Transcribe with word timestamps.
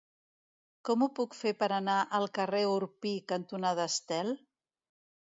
Com 0.87 1.03
ho 1.05 1.07
puc 1.17 1.35
fer 1.39 1.51
per 1.59 1.67
anar 1.75 1.97
al 2.19 2.25
carrer 2.37 2.61
Orpí 2.69 3.11
cantonada 3.33 3.85
Estel? 3.93 4.33